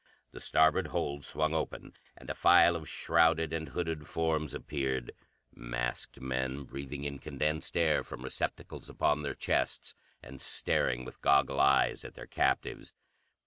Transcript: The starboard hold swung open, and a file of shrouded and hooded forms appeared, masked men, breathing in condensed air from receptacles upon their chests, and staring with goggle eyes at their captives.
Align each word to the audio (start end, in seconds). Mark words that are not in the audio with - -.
The 0.31 0.39
starboard 0.39 0.87
hold 0.87 1.23
swung 1.23 1.53
open, 1.53 1.93
and 2.17 2.27
a 2.27 2.33
file 2.33 2.75
of 2.75 2.89
shrouded 2.89 3.53
and 3.53 3.69
hooded 3.69 4.07
forms 4.07 4.55
appeared, 4.55 5.11
masked 5.53 6.19
men, 6.19 6.63
breathing 6.63 7.03
in 7.03 7.19
condensed 7.19 7.77
air 7.77 8.03
from 8.03 8.23
receptacles 8.23 8.89
upon 8.89 9.21
their 9.21 9.35
chests, 9.35 9.93
and 10.23 10.41
staring 10.41 11.05
with 11.05 11.21
goggle 11.21 11.59
eyes 11.59 12.03
at 12.03 12.15
their 12.15 12.25
captives. 12.25 12.95